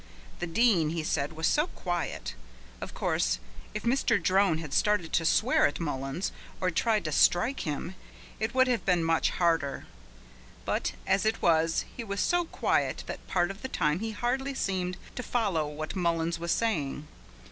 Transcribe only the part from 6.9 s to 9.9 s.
to strike him, it would have been much harder.